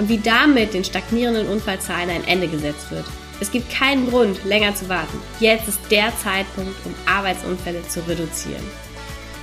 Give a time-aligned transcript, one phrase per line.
[0.00, 3.04] und wie damit den stagnierenden Unfallzahlen ein Ende gesetzt wird.
[3.38, 5.20] Es gibt keinen Grund, länger zu warten.
[5.40, 8.64] Jetzt ist der Zeitpunkt, um Arbeitsunfälle zu reduzieren.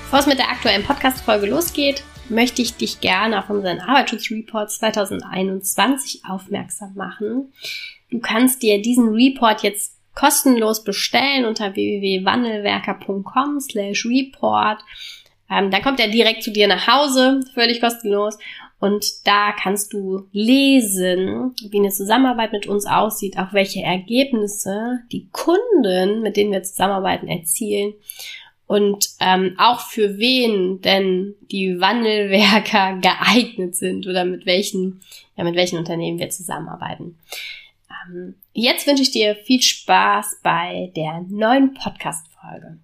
[0.05, 6.23] Bevor es mit der aktuellen Podcast-Folge losgeht, möchte ich dich gerne auf unseren Arbeitsschutzreport 2021
[6.27, 7.53] aufmerksam machen.
[8.09, 14.79] Du kannst dir diesen Report jetzt kostenlos bestellen unter www.wandelwerker.com slash report.
[15.51, 18.39] Ähm, dann kommt er direkt zu dir nach Hause, völlig kostenlos.
[18.79, 25.29] Und da kannst du lesen, wie eine Zusammenarbeit mit uns aussieht, auch welche Ergebnisse die
[25.31, 27.93] Kunden, mit denen wir zusammenarbeiten, erzielen
[28.67, 35.01] und ähm, auch für wen denn die Wandelwerker geeignet sind oder mit welchen,
[35.35, 37.17] ja, mit welchen Unternehmen wir zusammenarbeiten.
[37.89, 42.79] Ähm, jetzt wünsche ich dir viel Spaß bei der neuen Podcast-Folge.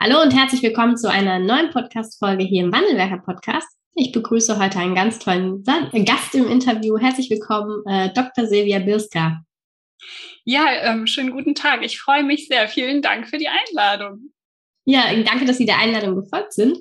[0.00, 3.83] Hallo und herzlich willkommen zu einer neuen Podcast-Folge hier im Wandelwerker Podcast.
[3.96, 6.98] Ich begrüße heute einen ganz tollen Gast im Interview.
[6.98, 8.44] Herzlich willkommen, äh, Dr.
[8.44, 9.44] Silvia Birska.
[10.44, 11.84] Ja, ähm, schönen guten Tag.
[11.84, 12.66] Ich freue mich sehr.
[12.66, 14.32] Vielen Dank für die Einladung.
[14.84, 16.76] Ja, danke, dass Sie der Einladung gefolgt sind.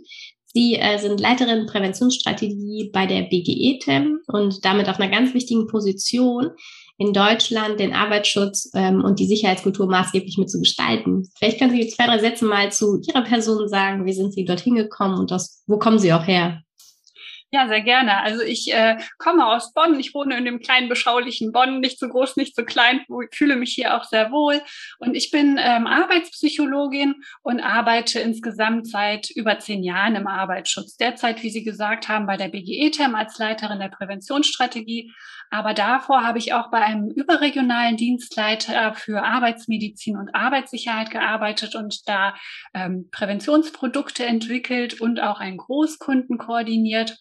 [0.45, 6.49] Sie äh, sind Leiterin Präventionsstrategie bei der BGE-TEM und damit auf einer ganz wichtigen Position
[6.97, 11.29] in Deutschland den Arbeitsschutz ähm, und die Sicherheitskultur maßgeblich mit zu gestalten.
[11.37, 14.05] Vielleicht können Sie zwei, drei Sätze mal zu Ihrer Person sagen.
[14.05, 16.63] Wie sind Sie dorthin gekommen und das, wo kommen Sie auch her?
[17.53, 18.19] Ja, sehr gerne.
[18.23, 19.99] Also ich äh, komme aus Bonn.
[19.99, 23.01] Ich wohne in dem kleinen, beschaulichen Bonn, nicht so groß, nicht so klein.
[23.31, 24.59] Fühle mich hier auch sehr wohl.
[24.97, 27.13] Und ich bin ähm, Arbeitspsychologin
[27.43, 30.97] und arbeite insgesamt seit über zehn Jahren im Arbeitsschutz.
[30.97, 35.13] Derzeit, wie Sie gesagt haben, bei der BGE-TEM als Leiterin der Präventionsstrategie.
[35.51, 42.09] Aber davor habe ich auch bei einem überregionalen Dienstleiter für Arbeitsmedizin und Arbeitssicherheit gearbeitet und
[42.09, 42.33] da
[42.73, 47.19] ähm, Präventionsprodukte entwickelt und auch einen Großkunden koordiniert.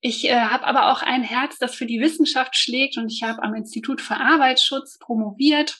[0.00, 3.42] Ich äh, habe aber auch ein Herz, das für die Wissenschaft schlägt und ich habe
[3.42, 5.78] am Institut für Arbeitsschutz promoviert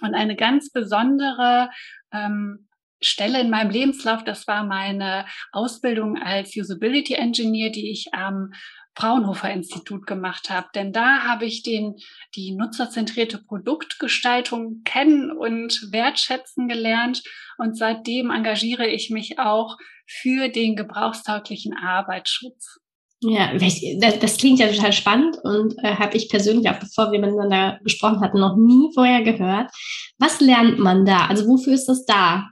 [0.00, 1.70] und eine ganz besondere
[2.12, 2.68] ähm,
[3.00, 8.52] Stelle in meinem Lebenslauf, das war meine Ausbildung als Usability Engineer, die ich am
[8.94, 10.68] Fraunhofer Institut gemacht habe.
[10.74, 11.96] Denn da habe ich den,
[12.36, 17.22] die nutzerzentrierte Produktgestaltung kennen und wertschätzen gelernt.
[17.58, 22.81] Und seitdem engagiere ich mich auch für den gebrauchstauglichen Arbeitsschutz.
[23.24, 27.78] Ja, das klingt ja total spannend und äh, habe ich persönlich auch bevor wir miteinander
[27.84, 29.70] gesprochen hatten noch nie vorher gehört.
[30.18, 31.26] Was lernt man da?
[31.26, 32.48] Also wofür ist das da?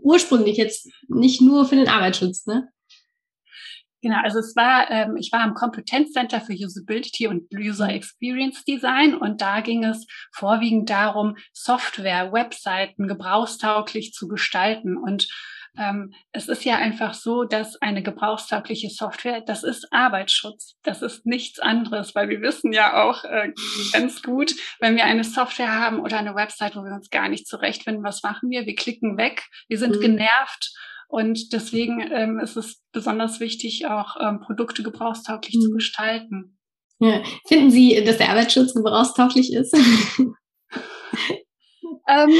[0.00, 2.68] Ursprünglich jetzt nicht nur für den Arbeitsschutz, ne?
[4.00, 9.14] Genau, also es war, ähm, ich war am Kompetenzcenter für Usability und User Experience Design
[9.14, 15.26] und da ging es vorwiegend darum, Software, Webseiten gebrauchstauglich zu gestalten und
[15.76, 20.76] ähm, es ist ja einfach so, dass eine gebrauchstaugliche Software, das ist Arbeitsschutz.
[20.82, 23.52] Das ist nichts anderes, weil wir wissen ja auch äh,
[23.92, 27.46] ganz gut, wenn wir eine Software haben oder eine Website, wo wir uns gar nicht
[27.46, 28.66] zurechtfinden, was machen wir?
[28.66, 30.00] Wir klicken weg, wir sind mhm.
[30.00, 30.72] genervt.
[31.08, 35.60] Und deswegen ähm, ist es besonders wichtig, auch ähm, Produkte gebrauchstauglich mhm.
[35.60, 36.58] zu gestalten.
[37.00, 37.22] Ja.
[37.46, 39.76] Finden Sie, dass der Arbeitsschutz gebrauchstauglich ist?
[42.08, 42.30] Ähm,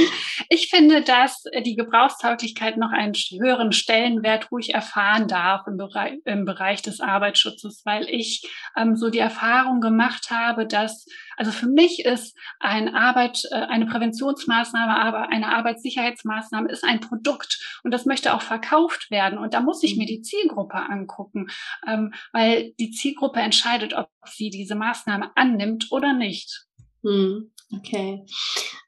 [0.49, 6.45] ich finde, dass die Gebrauchstauglichkeit noch einen höheren Stellenwert ruhig erfahren darf im Bereich, im
[6.45, 11.07] Bereich des Arbeitsschutzes, weil ich ähm, so die Erfahrung gemacht habe, dass,
[11.37, 17.81] also für mich ist ein Arbeit, äh, eine Präventionsmaßnahme, aber eine Arbeitssicherheitsmaßnahme ist ein Produkt
[17.83, 19.39] und das möchte auch verkauft werden.
[19.39, 21.49] Und da muss ich mir die Zielgruppe angucken,
[21.87, 26.67] ähm, weil die Zielgruppe entscheidet, ob sie diese Maßnahme annimmt oder nicht.
[27.03, 28.25] Hm, okay.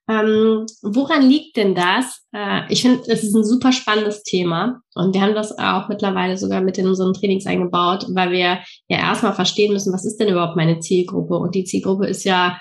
[0.09, 2.23] Ähm, woran liegt denn das?
[2.33, 6.39] Äh, ich finde, es ist ein super spannendes Thema und wir haben das auch mittlerweile
[6.39, 10.29] sogar mit in unseren Trainings eingebaut, weil wir ja erstmal verstehen müssen, was ist denn
[10.29, 11.37] überhaupt meine Zielgruppe?
[11.37, 12.57] Und die Zielgruppe ist ja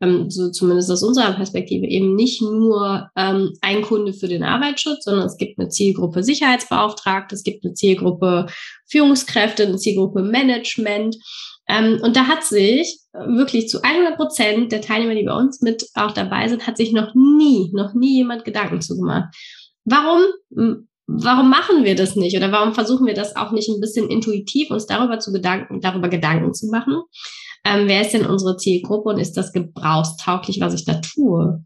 [0.00, 5.04] ähm, so zumindest aus unserer Perspektive eben nicht nur ähm, ein Kunde für den Arbeitsschutz,
[5.04, 8.46] sondern es gibt eine Zielgruppe Sicherheitsbeauftragte, es gibt eine Zielgruppe
[8.86, 11.16] Führungskräfte, eine Zielgruppe Management.
[11.70, 15.86] Ähm, und da hat sich wirklich zu 100 Prozent der Teilnehmer, die bei uns mit
[15.94, 19.32] auch dabei sind, hat sich noch nie, noch nie jemand Gedanken zu gemacht.
[19.84, 20.22] Warum,
[21.06, 22.36] warum machen wir das nicht?
[22.36, 26.08] Oder warum versuchen wir das auch nicht ein bisschen intuitiv uns darüber zu Gedanken, darüber
[26.08, 27.02] Gedanken zu machen?
[27.64, 31.64] ähm, wer ist denn unsere Zielgruppe und ist das gebrauchstauglich, was ich da tue?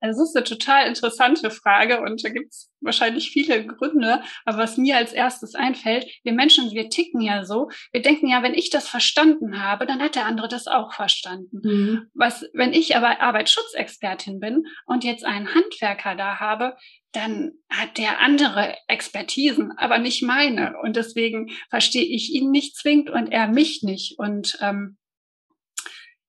[0.00, 4.22] Also das ist eine total interessante Frage und da gibt es wahrscheinlich viele Gründe.
[4.44, 7.70] Aber was mir als erstes einfällt, wir Menschen, wir ticken ja so.
[7.92, 11.60] Wir denken ja, wenn ich das verstanden habe, dann hat der andere das auch verstanden.
[11.62, 12.10] Mhm.
[12.14, 16.76] Was, wenn ich aber Arbeitsschutzexpertin bin und jetzt einen Handwerker da habe,
[17.12, 20.74] dann hat der andere Expertisen, aber nicht meine.
[20.82, 24.18] Und deswegen verstehe ich ihn nicht zwingend und er mich nicht.
[24.18, 24.98] Und ähm,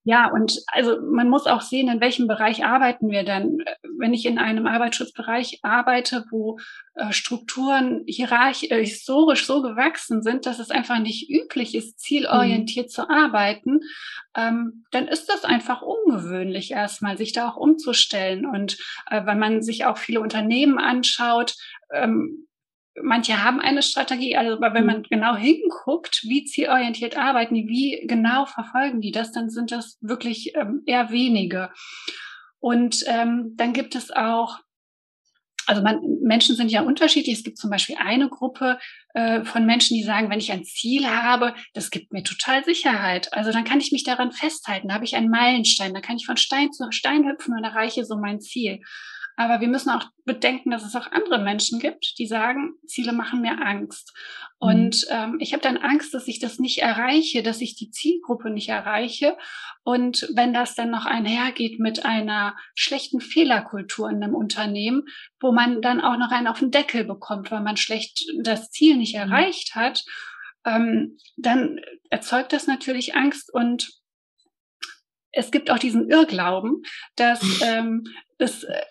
[0.08, 3.58] ja, und also man muss auch sehen, in welchem Bereich arbeiten wir denn.
[4.00, 6.60] Wenn ich in einem Arbeitsschutzbereich arbeite, wo
[6.96, 12.86] äh, Strukturen hierarchisch, äh, historisch so gewachsen sind, dass es einfach nicht üblich ist, zielorientiert
[12.86, 12.90] mhm.
[12.90, 13.82] zu arbeiten,
[14.34, 18.46] ähm, dann ist das einfach ungewöhnlich erstmal, sich da auch umzustellen.
[18.46, 18.78] Und
[19.12, 21.56] äh, wenn man sich auch viele Unternehmen anschaut,
[21.92, 22.47] ähm,
[23.02, 24.88] manche haben eine Strategie, also aber wenn mhm.
[24.88, 29.98] man genau hinguckt, wie zielorientiert arbeiten die, wie genau verfolgen die das, dann sind das
[30.02, 31.70] wirklich ähm, eher wenige.
[32.60, 34.60] Und ähm, dann gibt es auch,
[35.68, 37.38] also man, Menschen sind ja unterschiedlich.
[37.38, 38.80] Es gibt zum Beispiel eine Gruppe
[39.14, 43.32] äh, von Menschen, die sagen, wenn ich ein Ziel habe, das gibt mir total Sicherheit.
[43.34, 44.88] Also dann kann ich mich daran festhalten.
[44.88, 45.94] Da habe ich einen Meilenstein.
[45.94, 48.82] Da kann ich von Stein zu Stein hüpfen und erreiche so mein Ziel.
[49.40, 53.40] Aber wir müssen auch bedenken, dass es auch andere Menschen gibt, die sagen, Ziele machen
[53.42, 54.12] mir Angst.
[54.60, 54.68] Mhm.
[54.68, 58.50] Und ähm, ich habe dann Angst, dass ich das nicht erreiche, dass ich die Zielgruppe
[58.50, 59.38] nicht erreiche.
[59.84, 65.04] Und wenn das dann noch einhergeht mit einer schlechten Fehlerkultur in einem Unternehmen,
[65.40, 68.98] wo man dann auch noch einen auf den Deckel bekommt, weil man schlecht das Ziel
[68.98, 69.22] nicht mhm.
[69.22, 70.04] erreicht hat,
[70.66, 71.80] ähm, dann
[72.10, 73.92] erzeugt das natürlich Angst und
[75.32, 76.82] es gibt auch diesen Irrglauben,
[77.16, 78.04] dass ähm,
[78.38, 78.82] das äh,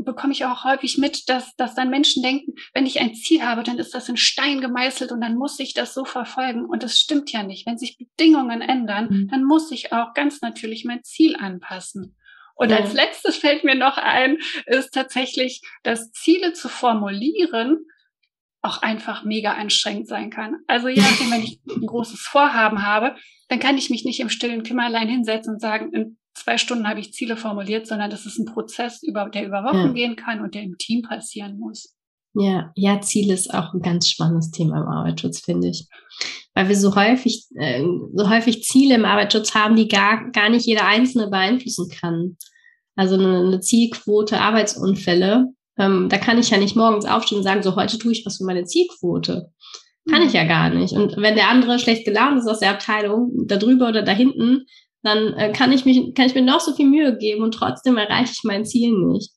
[0.00, 3.62] bekomme ich auch häufig mit, dass, dass dann Menschen denken, wenn ich ein Ziel habe,
[3.62, 6.64] dann ist das in Stein gemeißelt und dann muss ich das so verfolgen.
[6.64, 7.66] Und das stimmt ja nicht.
[7.66, 9.28] Wenn sich Bedingungen ändern, mhm.
[9.28, 12.16] dann muss ich auch ganz natürlich mein Ziel anpassen.
[12.54, 12.78] Und ja.
[12.78, 17.86] als letztes fällt mir noch ein, ist tatsächlich, dass Ziele zu formulieren
[18.62, 20.56] auch einfach mega anstrengend sein kann.
[20.66, 23.16] Also ja, wenn ich ein großes Vorhaben habe,
[23.48, 27.00] dann kann ich mich nicht im stillen Kimmerlein hinsetzen und sagen, in zwei Stunden habe
[27.00, 29.92] ich Ziele formuliert, sondern das ist ein Prozess, über, der über Wochen ja.
[29.92, 31.94] gehen kann und der im Team passieren muss.
[32.34, 35.86] Ja, ja, Ziel ist auch ein ganz spannendes Thema im Arbeitsschutz, finde ich.
[36.54, 37.82] Weil wir so häufig, äh,
[38.14, 42.36] so häufig Ziele im Arbeitsschutz haben, die gar, gar nicht jeder Einzelne beeinflussen kann.
[42.96, 45.46] Also eine, eine Zielquote Arbeitsunfälle,
[45.78, 48.38] ähm, da kann ich ja nicht morgens aufstehen und sagen, so heute tue ich was
[48.38, 49.52] für meine Zielquote.
[50.10, 50.94] Kann ich ja gar nicht.
[50.94, 54.64] Und wenn der andere schlecht gelaunt ist aus der Abteilung, da drüber oder da hinten,
[55.02, 57.96] dann äh, kann ich mich, kann ich mir noch so viel Mühe geben und trotzdem
[57.96, 59.32] erreiche ich mein Ziel nicht.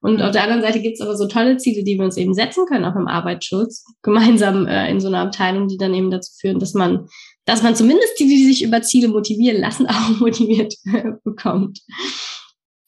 [0.00, 2.34] Und auf der anderen Seite gibt es aber so tolle Ziele, die wir uns eben
[2.34, 6.32] setzen können, auch im Arbeitsschutz, gemeinsam äh, in so einer Abteilung, die dann eben dazu
[6.38, 7.08] führen, dass man,
[7.44, 11.80] dass man zumindest die, die sich über Ziele motivieren lassen, auch motiviert äh, bekommt.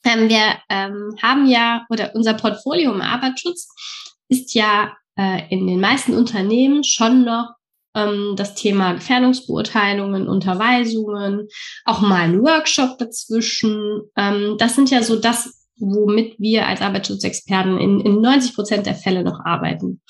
[0.04, 3.68] Ähm, wir ähm, haben ja, oder unser Portfolio im Arbeitsschutz
[4.28, 7.50] ist ja äh, in den meisten Unternehmen schon noch
[7.98, 11.48] ähm, das Thema Gefährdungsbeurteilungen, Unterweisungen,
[11.84, 14.02] auch mal ein Workshop dazwischen.
[14.16, 18.94] Ähm, das sind ja so das, womit wir als Arbeitsschutzexperten in, in 90 Prozent der
[18.94, 20.00] Fälle noch arbeiten.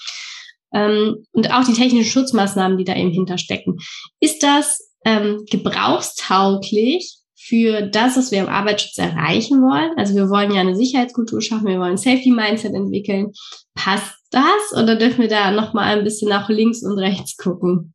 [0.72, 3.78] Ähm, und auch die technischen Schutzmaßnahmen, die da eben hinterstecken.
[4.20, 9.92] Ist das ähm, gebrauchstauglich für das, was wir im Arbeitsschutz erreichen wollen?
[9.96, 13.32] Also wir wollen ja eine Sicherheitskultur schaffen, wir wollen Safety Mindset entwickeln.
[13.74, 17.94] Passt das oder dürfen wir da noch mal ein bisschen nach links und rechts gucken?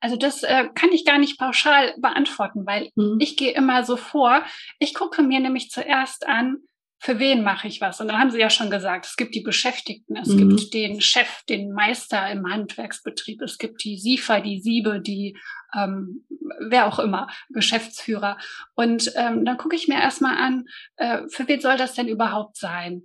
[0.00, 3.16] Also das äh, kann ich gar nicht pauschal beantworten, weil mhm.
[3.20, 4.44] ich gehe immer so vor.
[4.78, 6.58] Ich gucke mir nämlich zuerst an,
[6.98, 8.00] für wen mache ich was?
[8.00, 10.56] Und dann haben Sie ja schon gesagt, es gibt die Beschäftigten, es mhm.
[10.56, 15.36] gibt den Chef, den Meister im Handwerksbetrieb, es gibt die SIFA, die Siebe, die
[15.74, 16.24] ähm,
[16.60, 18.38] wer auch immer, Geschäftsführer.
[18.74, 22.56] Und ähm, dann gucke ich mir erstmal an, äh, für wen soll das denn überhaupt
[22.56, 23.04] sein?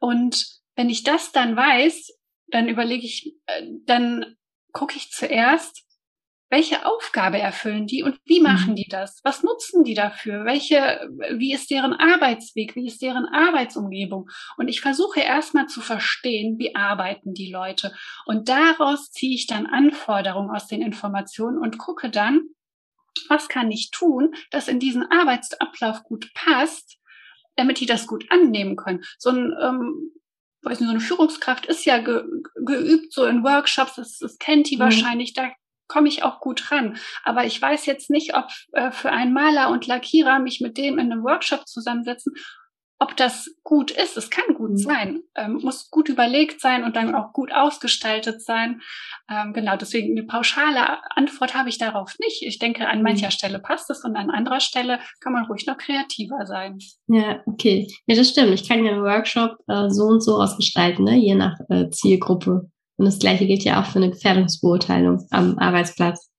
[0.00, 0.44] Und
[0.76, 2.12] wenn ich das dann weiß,
[2.48, 4.36] dann überlege ich, äh, dann
[4.72, 5.84] gucke ich zuerst,
[6.50, 8.76] welche Aufgabe erfüllen die und wie machen mhm.
[8.76, 9.20] die das?
[9.24, 10.44] Was nutzen die dafür?
[10.44, 12.76] Welche, wie ist deren Arbeitsweg?
[12.76, 14.30] Wie ist deren Arbeitsumgebung?
[14.56, 17.92] Und ich versuche erstmal zu verstehen, wie arbeiten die Leute?
[18.26, 22.42] Und daraus ziehe ich dann Anforderungen aus den Informationen und gucke dann,
[23.28, 26.98] was kann ich tun, dass in diesen Arbeitsablauf gut passt,
[27.56, 29.02] damit die das gut annehmen können.
[29.18, 30.12] So ein ähm,
[30.64, 34.70] weiß nicht, so eine Führungskraft ist ja ge, geübt so in Workshops, das, das kennt
[34.70, 34.80] die mhm.
[34.80, 35.50] wahrscheinlich, da
[35.88, 36.96] komme ich auch gut ran.
[37.22, 40.98] Aber ich weiß jetzt nicht, ob äh, für einen Maler und Lackierer mich mit dem
[40.98, 42.34] in einem Workshop zusammensetzen,
[43.04, 44.16] ob das gut ist.
[44.16, 44.76] Es kann gut mhm.
[44.78, 48.80] sein, ähm, muss gut überlegt sein und dann auch gut ausgestaltet sein.
[49.30, 52.42] Ähm, genau, deswegen eine pauschale Antwort habe ich darauf nicht.
[52.42, 53.32] Ich denke, an mancher mhm.
[53.32, 56.78] Stelle passt es und an anderer Stelle kann man ruhig noch kreativer sein.
[57.06, 57.86] Ja, okay.
[58.06, 58.52] Ja, das stimmt.
[58.52, 61.16] Ich kann ja einen Workshop äh, so und so ausgestalten, ne?
[61.16, 62.70] je nach äh, Zielgruppe.
[62.96, 66.30] Und das Gleiche gilt ja auch für eine Gefährdungsbeurteilung am Arbeitsplatz.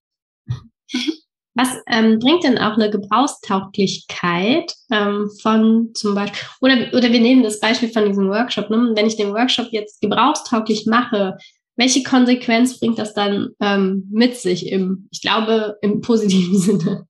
[1.55, 7.43] Was ähm, bringt denn auch eine Gebrauchstauglichkeit ähm, von zum Beispiel, oder, oder wir nehmen
[7.43, 8.91] das Beispiel von diesem Workshop, ne?
[8.93, 11.37] wenn ich den Workshop jetzt gebrauchstauglich mache,
[11.77, 17.07] welche Konsequenz bringt das dann ähm, mit sich im, ich glaube, im positiven Sinne?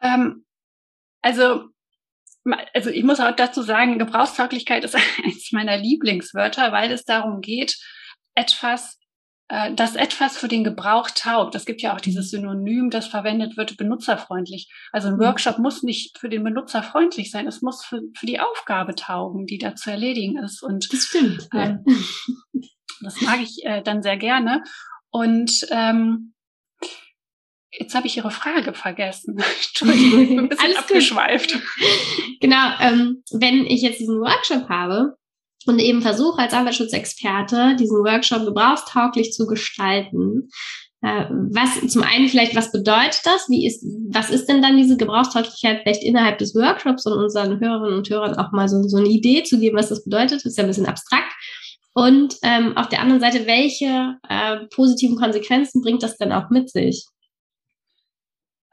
[0.00, 0.44] Ähm,
[1.20, 1.64] also,
[2.74, 4.94] also ich muss auch dazu sagen, Gebrauchstauglichkeit ist
[5.24, 7.76] eines meiner Lieblingswörter, weil es darum geht,
[8.36, 8.98] etwas
[9.48, 11.54] äh, dass etwas für den Gebrauch taugt.
[11.54, 14.70] Es gibt ja auch dieses Synonym, das verwendet wird, benutzerfreundlich.
[14.92, 15.20] Also ein mhm.
[15.20, 19.46] Workshop muss nicht für den Benutzer freundlich sein, es muss für, für die Aufgabe taugen,
[19.46, 20.62] die da zu erledigen ist.
[20.62, 21.48] Und das stimmt.
[21.54, 21.84] Ähm,
[23.00, 24.62] das mag ich äh, dann sehr gerne.
[25.10, 26.34] Und ähm,
[27.70, 29.36] Jetzt habe ich Ihre Frage vergessen.
[29.68, 31.58] Entschuldigung, ich bin ein bisschen abgeschweift.
[32.40, 35.16] Genau, ähm, wenn ich jetzt diesen Workshop habe,
[35.66, 40.48] und eben versuche als Arbeitsschutzexperte diesen Workshop gebrauchstauglich zu gestalten.
[41.00, 43.48] Äh, was zum einen vielleicht, was bedeutet das?
[43.48, 47.98] Wie ist, was ist denn dann diese Gebrauchstauglichkeit vielleicht innerhalb des Workshops und unseren Hörerinnen
[47.98, 50.38] und Hörern auch mal so, so eine Idee zu geben, was das bedeutet?
[50.38, 51.32] Das ist ja ein bisschen abstrakt.
[51.94, 56.70] Und ähm, auf der anderen Seite, welche äh, positiven Konsequenzen bringt das denn auch mit
[56.70, 57.06] sich?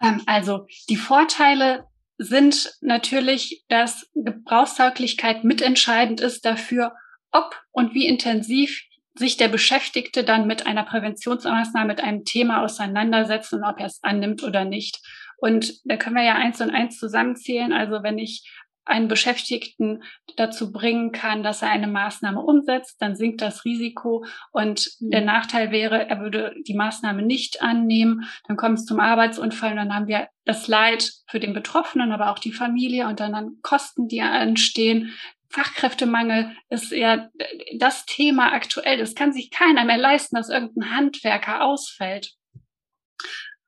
[0.01, 1.85] Ähm, also die Vorteile
[2.17, 6.93] sind natürlich, dass Gebrauchstauglichkeit mitentscheidend ist dafür,
[7.31, 8.83] ob und wie intensiv
[9.17, 14.03] sich der Beschäftigte dann mit einer Präventionsmaßnahme, mit einem Thema auseinandersetzt und ob er es
[14.03, 14.99] annimmt oder nicht.
[15.37, 17.71] Und da können wir ja eins und eins zusammenzählen.
[17.73, 18.49] Also wenn ich
[18.85, 20.03] einen Beschäftigten
[20.37, 25.09] dazu bringen kann, dass er eine Maßnahme umsetzt, dann sinkt das Risiko und mhm.
[25.11, 29.77] der Nachteil wäre, er würde die Maßnahme nicht annehmen, dann kommt es zum Arbeitsunfall und
[29.77, 33.57] dann haben wir das Leid für den Betroffenen, aber auch die Familie und dann, dann
[33.61, 35.13] Kosten, die entstehen.
[35.49, 37.29] Fachkräftemangel ist ja
[37.77, 38.97] das Thema aktuell.
[38.97, 42.35] Das kann sich keiner mehr leisten, dass irgendein Handwerker ausfällt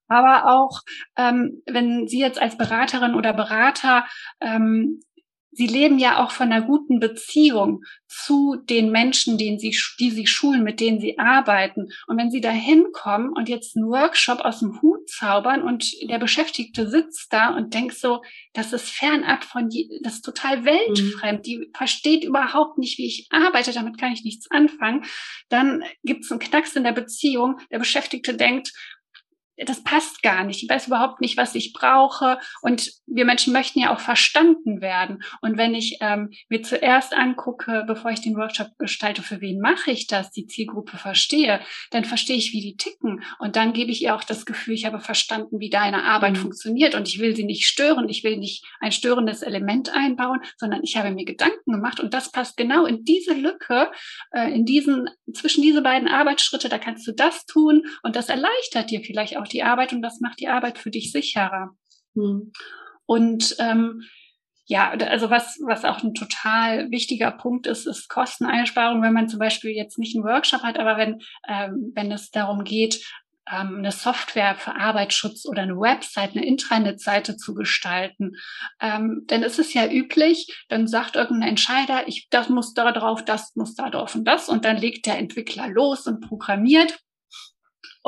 [0.08, 0.82] aber auch
[1.18, 4.06] ähm, wenn Sie jetzt als Beraterin oder Berater
[4.40, 5.02] ähm,
[5.58, 10.28] Sie leben ja auch von einer guten Beziehung zu den Menschen, denen sie, die sie
[10.28, 11.88] schulen, mit denen sie arbeiten.
[12.06, 16.20] Und wenn sie da hinkommen und jetzt einen Workshop aus dem Hut zaubern und der
[16.20, 18.22] Beschäftigte sitzt da und denkt so,
[18.54, 19.70] das ist fernab von,
[20.04, 21.42] das ist total weltfremd, mhm.
[21.42, 25.06] die versteht überhaupt nicht, wie ich arbeite, damit kann ich nichts anfangen,
[25.50, 27.60] dann gibt es einen Knacks in der Beziehung.
[27.72, 28.74] Der Beschäftigte denkt,
[29.66, 30.64] das passt gar nicht.
[30.64, 32.40] Ich weiß überhaupt nicht, was ich brauche.
[32.62, 35.24] Und wir Menschen möchten ja auch verstanden werden.
[35.42, 39.92] Und wenn ich ähm, mir zuerst angucke, bevor ich den Workshop gestalte, für wen mache
[39.92, 41.60] ich das, die Zielgruppe verstehe,
[41.90, 43.24] dann verstehe ich, wie die ticken.
[43.40, 46.42] Und dann gebe ich ihr auch das Gefühl, ich habe verstanden, wie deine Arbeit mhm.
[46.42, 46.94] funktioniert.
[46.94, 48.10] Und ich will sie nicht stören.
[48.10, 52.00] Ich will nicht ein störendes Element einbauen, sondern ich habe mir Gedanken gemacht.
[52.00, 53.90] Und das passt genau in diese Lücke,
[54.32, 56.70] äh, in diesen, zwischen diese beiden Arbeitsschritte.
[56.70, 57.84] Da kannst du das tun.
[58.04, 61.12] Und das erleichtert dir vielleicht auch die Arbeit und das macht die Arbeit für dich
[61.12, 61.72] sicherer.
[62.14, 62.52] Mhm.
[63.06, 64.04] Und ähm,
[64.66, 69.40] ja, also was, was auch ein total wichtiger Punkt ist, ist Kosteneinsparung, wenn man zum
[69.40, 73.02] Beispiel jetzt nicht einen Workshop hat, aber wenn, ähm, wenn es darum geht,
[73.50, 78.34] ähm, eine Software für Arbeitsschutz oder eine Website, eine Intranet-Seite zu gestalten.
[78.82, 83.24] Ähm, denn es ist ja üblich, dann sagt irgendein Entscheider, ich, das muss da drauf,
[83.24, 87.00] das muss da drauf und das und dann legt der Entwickler los und programmiert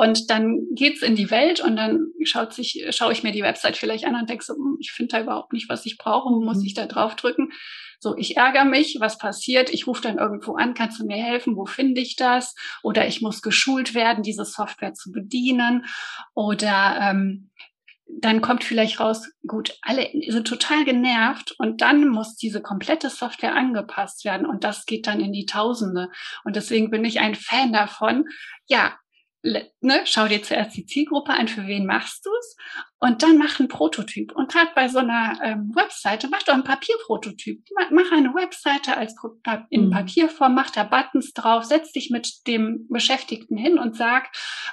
[0.00, 3.76] und dann geht's in die Welt und dann schaut sich, schaue ich mir die Website
[3.76, 6.56] vielleicht an und denke so, hm, ich finde da überhaupt nicht, was ich brauche, muss
[6.56, 6.64] mhm.
[6.64, 7.50] ich da drauf drücken?
[7.98, 9.68] So, ich ärgere mich, was passiert?
[9.68, 11.54] Ich rufe dann irgendwo an, kannst du mir helfen?
[11.54, 12.54] Wo finde ich das?
[12.82, 15.84] Oder ich muss geschult werden, diese Software zu bedienen.
[16.32, 17.50] Oder ähm,
[18.06, 23.54] dann kommt vielleicht raus, gut, alle sind total genervt und dann muss diese komplette Software
[23.54, 26.08] angepasst werden und das geht dann in die Tausende.
[26.44, 28.24] Und deswegen bin ich ein Fan davon,
[28.66, 28.94] ja,
[29.42, 32.56] ne, schau dir zuerst die Zielgruppe an, für wen machst du's
[33.00, 34.32] und dann mach einen Prototyp.
[34.36, 37.64] Und gerade bei so einer ähm, Webseite, mach doch ein Papierprototyp.
[37.90, 39.14] Mach eine Webseite als
[39.70, 39.90] in mhm.
[39.90, 44.28] Papierform, mach da Buttons drauf, setz dich mit dem Beschäftigten hin und sag,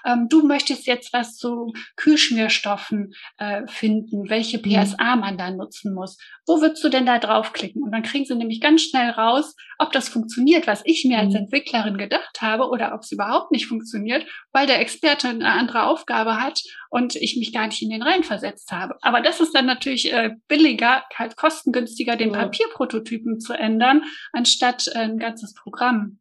[0.05, 5.21] ähm, du möchtest jetzt was zu Kühlschmierstoffen äh, finden, welche PSA mhm.
[5.21, 6.17] man da nutzen muss.
[6.45, 7.81] Wo würdest du denn da draufklicken?
[7.81, 11.29] Und dann kriegen sie nämlich ganz schnell raus, ob das funktioniert, was ich mir als
[11.29, 11.41] mhm.
[11.41, 16.41] Entwicklerin gedacht habe, oder ob es überhaupt nicht funktioniert, weil der Experte eine andere Aufgabe
[16.41, 18.95] hat und ich mich gar nicht in den Reihen hineinversetzt habe.
[19.01, 22.39] Aber das ist dann natürlich äh, billiger, halt kostengünstiger, den ja.
[22.39, 24.01] Papierprototypen zu ändern,
[24.33, 26.19] anstatt äh, ein ganzes Programm.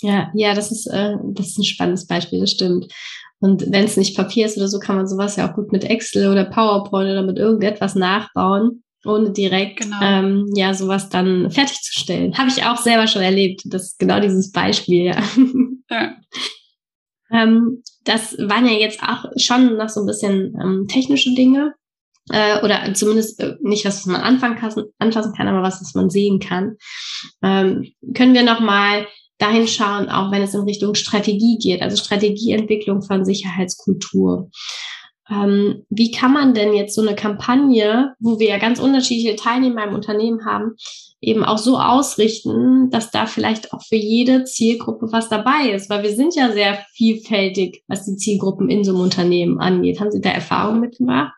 [0.00, 2.92] Ja, ja, das ist, äh, das ist ein spannendes Beispiel, das stimmt.
[3.40, 5.84] Und wenn es nicht Papier ist oder so, kann man sowas ja auch gut mit
[5.84, 10.00] Excel oder PowerPoint oder mit irgendetwas nachbauen, ohne direkt genau.
[10.02, 12.36] ähm, ja sowas dann fertigzustellen.
[12.36, 13.62] Habe ich auch selber schon erlebt.
[13.66, 15.22] Das ist genau dieses Beispiel, ja.
[15.90, 16.16] ja.
[17.32, 21.74] ähm, das waren ja jetzt auch schon noch so ein bisschen ähm, technische Dinge.
[22.30, 25.94] Äh, oder zumindest äh, nicht was, was man anfangen kann, anfassen kann, aber was, was
[25.94, 26.76] man sehen kann.
[27.42, 29.06] Ähm, können wir noch mal
[29.38, 34.50] dahin schauen, auch wenn es in Richtung Strategie geht, also Strategieentwicklung von Sicherheitskultur.
[35.30, 39.84] Ähm, wie kann man denn jetzt so eine Kampagne, wo wir ja ganz unterschiedliche Teilnehmer
[39.84, 40.76] im Unternehmen haben,
[41.20, 45.90] eben auch so ausrichten, dass da vielleicht auch für jede Zielgruppe was dabei ist?
[45.90, 50.00] Weil wir sind ja sehr vielfältig, was die Zielgruppen in so einem Unternehmen angeht.
[50.00, 51.32] Haben Sie da Erfahrungen mitgemacht?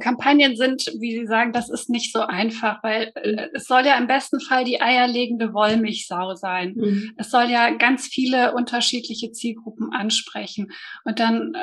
[0.00, 3.96] Kampagnen sind, wie Sie sagen, das ist nicht so einfach, weil äh, es soll ja
[3.96, 6.74] im besten Fall die eierlegende Wollmilchsau sein.
[6.76, 7.12] Mhm.
[7.16, 10.72] Es soll ja ganz viele unterschiedliche Zielgruppen ansprechen.
[11.04, 11.58] Und dann äh,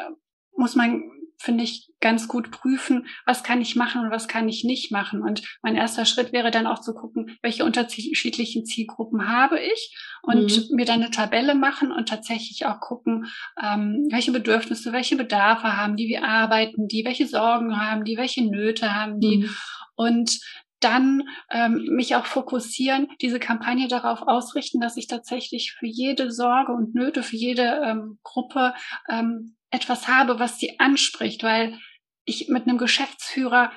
[0.56, 1.04] muss man
[1.44, 5.22] finde ich, ganz gut prüfen, was kann ich machen und was kann ich nicht machen.
[5.22, 10.70] Und mein erster Schritt wäre dann auch zu gucken, welche unterschiedlichen Zielgruppen habe ich und
[10.70, 10.76] mhm.
[10.76, 13.26] mir dann eine Tabelle machen und tatsächlich auch gucken,
[13.62, 18.50] ähm, welche Bedürfnisse, welche Bedarfe haben die, wie arbeiten die, welche Sorgen haben die, welche
[18.50, 19.40] Nöte haben die.
[19.40, 19.50] Mhm.
[19.96, 20.40] Und
[20.84, 26.72] dann ähm, mich auch fokussieren, diese Kampagne darauf ausrichten, dass ich tatsächlich für jede Sorge
[26.72, 28.74] und Nöte, für jede ähm, Gruppe
[29.10, 31.80] ähm, etwas habe, was sie anspricht, weil
[32.26, 33.72] ich mit einem Geschäftsführer,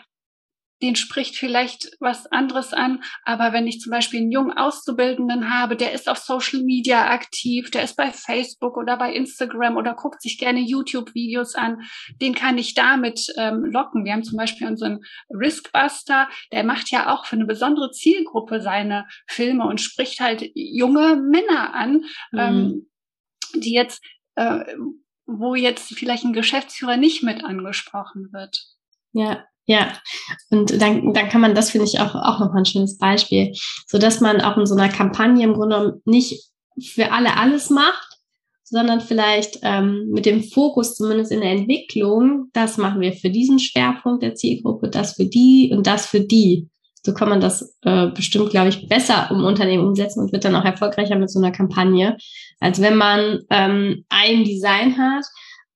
[0.82, 5.76] den spricht vielleicht was anderes an, aber wenn ich zum Beispiel einen jungen Auszubildenden habe,
[5.76, 10.20] der ist auf Social Media aktiv, der ist bei Facebook oder bei Instagram oder guckt
[10.20, 11.82] sich gerne YouTube-Videos an,
[12.20, 14.04] den kann ich damit ähm, locken.
[14.04, 19.06] Wir haben zum Beispiel unseren Riskbuster, der macht ja auch für eine besondere Zielgruppe seine
[19.26, 22.38] Filme und spricht halt junge Männer an, mhm.
[22.38, 22.90] ähm,
[23.54, 24.04] die jetzt
[24.34, 24.64] äh,
[25.26, 28.64] wo jetzt vielleicht ein Geschäftsführer nicht mit angesprochen wird.
[29.12, 29.92] Ja, ja,
[30.50, 33.52] und dann, dann kann man, das finde ich auch, auch noch ein schönes Beispiel,
[33.86, 37.70] so dass man auch in so einer Kampagne im Grunde genommen nicht für alle alles
[37.70, 38.16] macht,
[38.62, 43.58] sondern vielleicht ähm, mit dem Fokus zumindest in der Entwicklung, das machen wir für diesen
[43.58, 46.68] Schwerpunkt der Zielgruppe, das für die und das für die.
[47.04, 50.56] So kann man das äh, bestimmt, glaube ich, besser im Unternehmen umsetzen und wird dann
[50.56, 52.16] auch erfolgreicher mit so einer Kampagne,
[52.58, 55.24] als wenn man ähm, ein Design hat,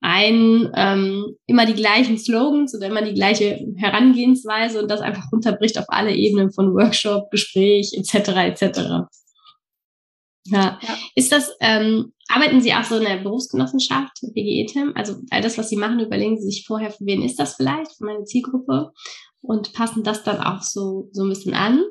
[0.01, 5.79] ein ähm, immer die gleichen Slogans oder immer die gleiche Herangehensweise und das einfach runterbricht
[5.79, 8.29] auf alle Ebenen von Workshop, Gespräch etc.
[8.31, 8.79] etc.
[10.47, 10.79] Ja.
[10.81, 10.99] ja.
[11.15, 14.93] Ist das, ähm, arbeiten Sie auch so in der Berufsgenossenschaft, BGE-Tim?
[14.95, 17.93] Also all das, was Sie machen, überlegen Sie sich vorher, für wen ist das vielleicht,
[17.97, 18.93] für meine Zielgruppe?
[19.43, 21.83] und passen das dann auch so, so ein bisschen an.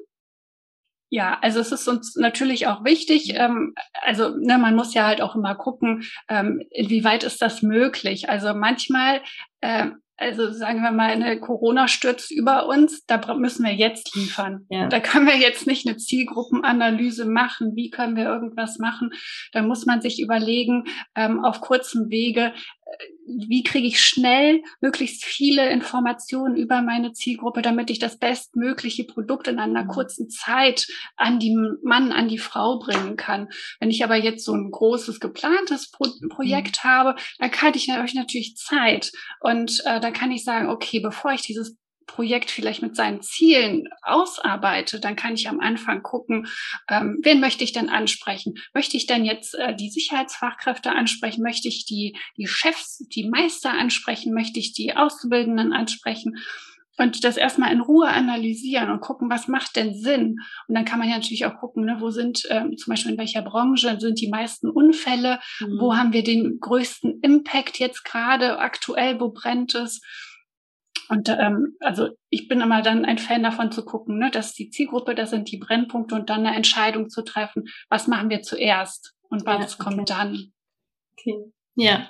[1.09, 3.33] Ja, also es ist uns natürlich auch wichtig.
[3.35, 3.73] Ähm,
[4.05, 8.29] also ne, man muss ja halt auch immer gucken, ähm, inwieweit ist das möglich.
[8.29, 9.21] Also manchmal
[9.61, 9.87] äh,
[10.19, 14.65] also sagen wir mal, eine Corona stürzt über uns, da müssen wir jetzt liefern.
[14.69, 14.87] Ja.
[14.87, 19.11] Da können wir jetzt nicht eine Zielgruppenanalyse machen, wie können wir irgendwas machen.
[19.53, 20.83] Da muss man sich überlegen,
[21.15, 22.53] ähm, auf kurzem Wege,
[23.25, 29.47] wie kriege ich schnell möglichst viele Informationen über meine Zielgruppe, damit ich das bestmögliche Produkt
[29.47, 29.89] in einer mhm.
[29.89, 33.49] kurzen Zeit an die Mann, an die Frau bringen kann.
[33.79, 36.89] Wenn ich aber jetzt so ein großes geplantes Pro Projekt mhm.
[36.89, 41.41] habe, dann kann ich natürlich Zeit und äh, dann kann ich sagen, okay, bevor ich
[41.41, 41.77] dieses
[42.09, 46.47] Projekt vielleicht mit seinen Zielen ausarbeite, dann kann ich am Anfang gucken,
[46.89, 48.55] ähm, wen möchte ich denn ansprechen?
[48.73, 51.43] Möchte ich denn jetzt äh, die Sicherheitsfachkräfte ansprechen?
[51.43, 54.33] Möchte ich die, die Chefs, die Meister ansprechen?
[54.33, 56.37] Möchte ich die Auszubildenden ansprechen?
[56.97, 60.39] Und das erstmal in Ruhe analysieren und gucken, was macht denn Sinn?
[60.67, 63.17] Und dann kann man ja natürlich auch gucken, ne, wo sind ähm, zum Beispiel in
[63.17, 65.39] welcher Branche sind die meisten Unfälle?
[65.61, 65.79] Mhm.
[65.79, 69.19] Wo haben wir den größten Impact jetzt gerade aktuell?
[69.21, 70.01] Wo brennt es?
[71.09, 74.69] Und ähm, also ich bin immer dann ein Fan davon zu gucken, ne, dass die
[74.69, 79.15] Zielgruppe, das sind die Brennpunkte und dann eine Entscheidung zu treffen, was machen wir zuerst
[79.29, 79.95] und was ja, okay.
[79.95, 80.53] kommt dann.
[81.13, 81.51] Okay.
[81.75, 82.09] Ja.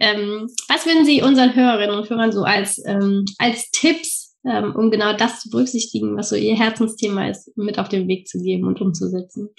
[0.00, 4.90] Ähm, was würden Sie unseren Hörerinnen und Hörern so als, ähm, als Tipps, ähm, um
[4.90, 8.66] genau das zu berücksichtigen, was so Ihr Herzensthema ist, mit auf den Weg zu geben
[8.66, 9.50] und umzusetzen?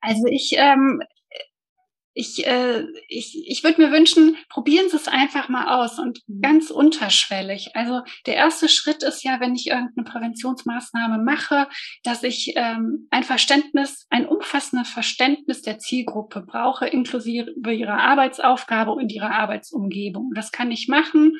[0.00, 1.00] Also ich ähm,
[2.14, 6.40] ich, äh, ich, ich würde mir wünschen, probieren Sie es einfach mal aus und mhm.
[6.40, 7.74] ganz unterschwellig.
[7.74, 11.68] Also der erste Schritt ist ja, wenn ich irgendeine Präventionsmaßnahme mache,
[12.02, 19.10] dass ich ähm, ein Verständnis, ein umfassendes Verständnis der Zielgruppe brauche, inklusive ihrer Arbeitsaufgabe und
[19.10, 20.32] ihrer Arbeitsumgebung.
[20.34, 21.36] Das kann ich machen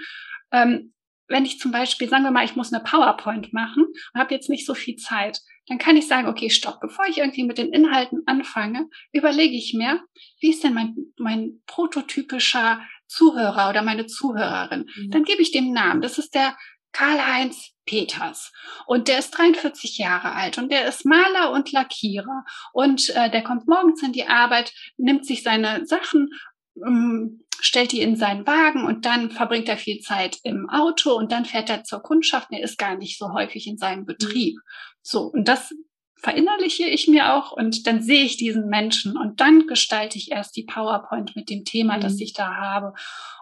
[0.52, 0.92] ähm,
[1.28, 4.50] wenn ich zum Beispiel, sagen wir mal, ich muss eine PowerPoint machen und habe jetzt
[4.50, 7.72] nicht so viel Zeit, dann kann ich sagen, okay, stopp, bevor ich irgendwie mit den
[7.72, 10.02] Inhalten anfange, überlege ich mir,
[10.40, 14.88] wie ist denn mein, mein prototypischer Zuhörer oder meine Zuhörerin?
[14.96, 15.10] Mhm.
[15.10, 16.00] Dann gebe ich dem Namen.
[16.00, 16.56] Das ist der
[16.92, 18.52] Karl-Heinz Peters.
[18.86, 22.44] Und der ist 43 Jahre alt und der ist Maler und Lackierer.
[22.72, 26.28] Und äh, der kommt morgens in die Arbeit, nimmt sich seine Sachen,
[26.76, 31.32] ähm, stellt die in seinen Wagen und dann verbringt er viel Zeit im Auto und
[31.32, 32.48] dann fährt er zur Kundschaft.
[32.50, 34.58] Er ist gar nicht so häufig in seinem Betrieb.
[35.02, 35.74] So, und das
[36.22, 40.56] verinnerliche ich mir auch und dann sehe ich diesen Menschen und dann gestalte ich erst
[40.56, 42.00] die PowerPoint mit dem Thema, mhm.
[42.00, 42.94] das ich da habe.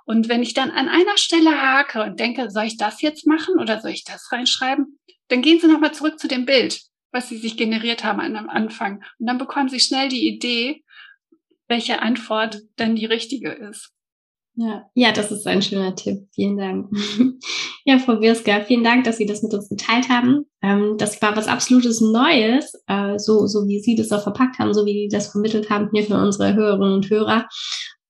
[0.06, 3.58] Und wenn ich dann an einer Stelle hake und denke, soll ich das jetzt machen
[3.60, 6.80] oder soll ich das reinschreiben, dann gehen Sie nochmal zurück zu dem Bild,
[7.12, 9.04] was Sie sich generiert haben am Anfang.
[9.18, 10.82] Und dann bekommen Sie schnell die Idee,
[11.68, 13.92] welche Antwort denn die richtige ist.
[14.62, 16.28] Ja, ja, das ist ein schöner Tipp.
[16.34, 16.90] Vielen Dank.
[17.86, 20.44] ja, Frau Wirska, vielen Dank, dass Sie das mit uns geteilt haben.
[20.60, 24.74] Ähm, das war was absolutes Neues, äh, so, so wie Sie das auch verpackt haben,
[24.74, 27.48] so wie Sie das vermittelt haben hier für unsere Hörerinnen und Hörer.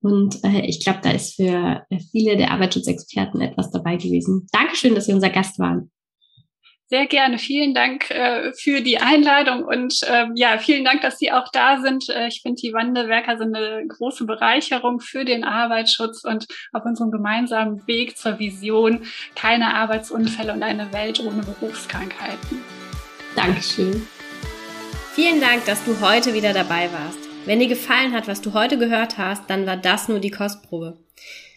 [0.01, 4.45] Und äh, ich glaube, da ist für viele der Arbeitsschutzexperten etwas dabei gewesen.
[4.51, 5.89] Dankeschön, dass Sie unser Gast waren.
[6.91, 7.39] Sehr gerne.
[7.39, 11.79] Vielen Dank äh, für die Einladung und ähm, ja, vielen Dank, dass Sie auch da
[11.79, 12.09] sind.
[12.09, 17.09] Äh, ich finde, die Wandelwerker sind eine große Bereicherung für den Arbeitsschutz und auf unserem
[17.09, 22.61] gemeinsamen Weg zur Vision keine Arbeitsunfälle und eine Welt ohne Berufskrankheiten.
[23.37, 24.05] Dankeschön.
[25.13, 27.19] Vielen Dank, dass du heute wieder dabei warst.
[27.45, 30.97] Wenn dir gefallen hat, was du heute gehört hast, dann war das nur die Kostprobe.